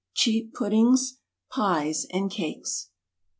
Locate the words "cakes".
2.31-2.89